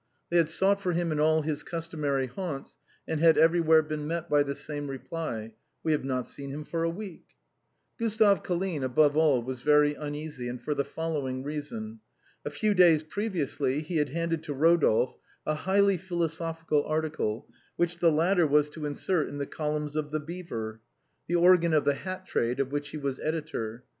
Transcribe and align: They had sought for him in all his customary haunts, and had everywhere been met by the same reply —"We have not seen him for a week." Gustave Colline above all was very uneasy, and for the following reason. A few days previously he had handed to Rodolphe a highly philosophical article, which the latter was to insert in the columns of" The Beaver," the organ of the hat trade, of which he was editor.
They 0.31 0.37
had 0.37 0.49
sought 0.49 0.81
for 0.81 0.93
him 0.93 1.11
in 1.11 1.19
all 1.19 1.43
his 1.43 1.61
customary 1.61 2.25
haunts, 2.25 2.79
and 3.07 3.19
had 3.19 3.37
everywhere 3.37 3.83
been 3.83 4.07
met 4.07 4.31
by 4.31 4.41
the 4.41 4.55
same 4.55 4.89
reply 4.89 5.53
—"We 5.83 5.91
have 5.91 6.03
not 6.03 6.27
seen 6.27 6.49
him 6.49 6.63
for 6.63 6.81
a 6.81 6.89
week." 6.89 7.21
Gustave 7.99 8.41
Colline 8.41 8.81
above 8.81 9.15
all 9.15 9.43
was 9.43 9.61
very 9.61 9.93
uneasy, 9.93 10.47
and 10.47 10.59
for 10.59 10.73
the 10.73 10.83
following 10.83 11.43
reason. 11.43 11.99
A 12.43 12.49
few 12.49 12.73
days 12.73 13.03
previously 13.03 13.81
he 13.81 13.97
had 13.97 14.09
handed 14.09 14.41
to 14.45 14.55
Rodolphe 14.55 15.19
a 15.45 15.53
highly 15.53 15.97
philosophical 15.97 16.83
article, 16.85 17.47
which 17.75 17.99
the 17.99 18.11
latter 18.11 18.47
was 18.47 18.69
to 18.69 18.87
insert 18.87 19.29
in 19.29 19.37
the 19.37 19.45
columns 19.45 19.95
of" 19.95 20.09
The 20.11 20.19
Beaver," 20.19 20.81
the 21.27 21.35
organ 21.35 21.75
of 21.75 21.85
the 21.85 21.93
hat 21.93 22.25
trade, 22.25 22.59
of 22.59 22.71
which 22.71 22.89
he 22.89 22.97
was 22.97 23.19
editor. 23.19 23.83